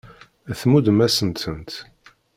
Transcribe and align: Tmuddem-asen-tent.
Tmuddem-asen-tent. 0.59 1.71